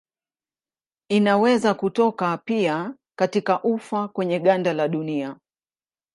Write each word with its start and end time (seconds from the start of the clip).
Inaweza 1.09 1.73
kutoka 1.73 2.37
pia 2.37 2.95
katika 3.19 3.63
ufa 3.63 4.07
kwenye 4.07 4.39
ganda 4.39 4.73
la 4.73 4.87
dunia. 4.87 5.39